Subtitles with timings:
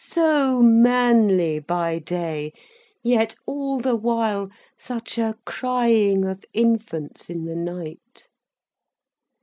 [0.03, 2.53] So manly by day,
[3.03, 8.27] yet all the while, such a crying of infants in the night.